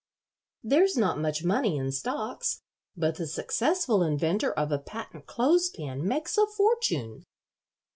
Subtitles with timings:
[0.63, 2.63] "There's not much money in stocks,
[2.97, 7.23] but the successful inventor of a patent clothes pin makes a fortune."